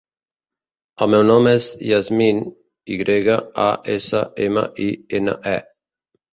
[1.05, 2.49] El meu nom és Yasmine:
[2.95, 3.69] i grega, a,
[3.99, 4.91] essa, ema, i,
[5.23, 5.59] ena, e.